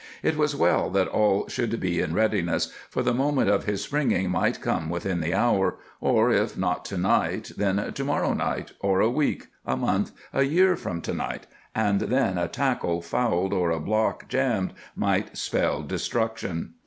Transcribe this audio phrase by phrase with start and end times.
[0.23, 4.31] It was well that all should be in readiness, for the moment of his spring
[4.31, 8.99] might come within the hour, or, if not to night, then to morrow night, or
[8.99, 11.45] a week, a month, a year from to night,
[11.75, 16.73] and then a tackle fouled or a block jammed might spell destruction.